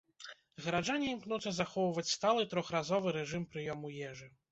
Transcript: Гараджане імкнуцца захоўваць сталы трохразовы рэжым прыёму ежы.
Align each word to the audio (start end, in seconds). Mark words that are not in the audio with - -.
Гараджане 0.67 1.09
імкнуцца 1.15 1.51
захоўваць 1.57 2.05
сталы 2.13 2.47
трохразовы 2.53 3.13
рэжым 3.19 3.45
прыёму 3.53 3.93
ежы. 4.09 4.31